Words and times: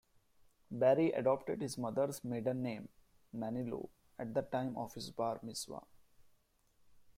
Barry 0.71 1.11
adopted 1.11 1.61
his 1.61 1.77
mother's 1.77 2.23
maiden 2.23 2.63
name, 2.63 2.89
Manilow, 3.35 3.89
at 4.17 4.33
the 4.33 4.41
time 4.41 4.75
of 4.75 4.95
his 4.95 5.11
bar 5.11 5.39
mitzvah. 5.43 5.83